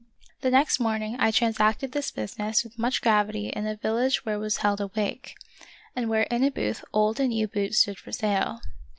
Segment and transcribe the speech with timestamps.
[0.41, 4.39] The next morning I transacted this busi ness with much gravity in a village where
[4.39, 5.35] was held a wake,
[5.95, 8.61] and where in a booth old and new boots stood for sale.